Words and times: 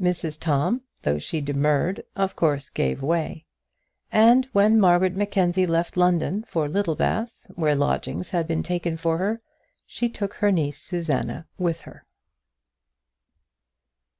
Mrs 0.00 0.40
Tom, 0.40 0.80
though 1.02 1.18
she 1.20 1.40
demurred, 1.40 2.02
of 2.16 2.34
course 2.34 2.68
gave 2.68 3.00
way; 3.00 3.46
and 4.10 4.46
when 4.52 4.80
Margaret 4.80 5.14
Mackenzie 5.14 5.66
left 5.68 5.96
London 5.96 6.42
for 6.48 6.68
Littlebath, 6.68 7.46
where 7.54 7.76
lodgings 7.76 8.30
had 8.30 8.48
been 8.48 8.64
taken 8.64 8.96
for 8.96 9.18
her, 9.18 9.40
she 9.86 10.08
took 10.08 10.34
her 10.42 10.50
niece 10.50 10.82
Susanna 10.82 11.46
with 11.58 11.82
her. 11.82 12.04